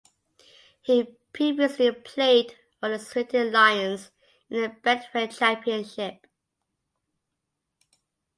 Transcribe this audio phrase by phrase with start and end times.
[0.81, 4.09] He previously played for the Swinton Lions
[4.49, 6.25] in the Betfred Championship.